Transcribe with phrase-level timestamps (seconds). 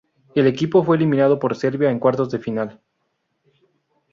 [0.33, 2.81] El equipo fue eliminado por Serbia en cuartos de final.